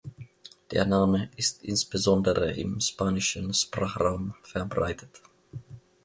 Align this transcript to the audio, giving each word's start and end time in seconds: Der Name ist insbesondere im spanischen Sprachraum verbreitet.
Der 0.71 0.83
Name 0.87 1.29
ist 1.37 1.63
insbesondere 1.63 2.53
im 2.53 2.79
spanischen 2.79 3.53
Sprachraum 3.53 4.33
verbreitet. 4.41 5.21